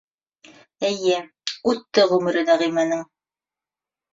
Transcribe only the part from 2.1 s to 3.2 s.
ғүмере Нәғимәнең.